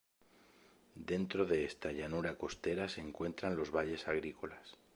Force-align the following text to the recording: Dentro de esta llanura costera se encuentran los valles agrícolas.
Dentro 1.11 1.45
de 1.45 1.63
esta 1.63 1.91
llanura 1.91 2.35
costera 2.35 2.89
se 2.89 3.01
encuentran 3.01 3.55
los 3.55 3.69
valles 3.69 4.07
agrícolas. 4.07 4.75